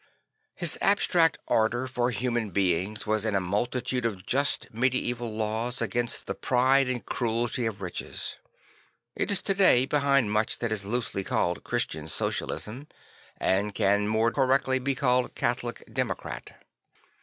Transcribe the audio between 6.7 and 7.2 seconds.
and